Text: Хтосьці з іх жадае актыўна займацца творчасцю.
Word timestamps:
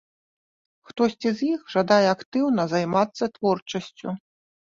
Хтосьці 0.91 1.29
з 1.41 1.49
іх 1.57 1.67
жадае 1.73 2.07
актыўна 2.15 2.65
займацца 2.73 3.23
творчасцю. 3.35 4.09